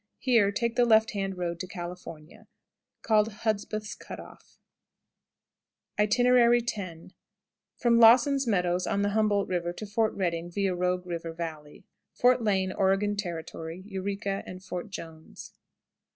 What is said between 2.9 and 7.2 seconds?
called Hudspeth's Cut off. X. _From